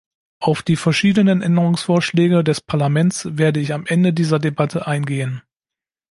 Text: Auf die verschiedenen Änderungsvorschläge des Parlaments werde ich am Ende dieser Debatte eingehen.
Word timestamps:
Auf 0.39 0.63
die 0.63 0.77
verschiedenen 0.77 1.43
Änderungsvorschläge 1.43 2.43
des 2.43 2.59
Parlaments 2.59 3.27
werde 3.37 3.59
ich 3.59 3.71
am 3.71 3.85
Ende 3.85 4.13
dieser 4.13 4.39
Debatte 4.39 4.87
eingehen. 4.87 5.43